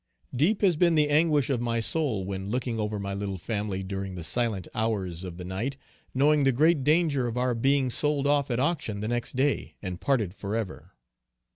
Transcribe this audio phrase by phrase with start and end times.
[0.35, 4.15] Deep has been the anguish of my soul when looking over my little family during
[4.15, 5.77] the silent hours of the night,
[6.15, 10.01] knowing the great danger of our being sold off at auction the next day and
[10.01, 10.93] parted forever.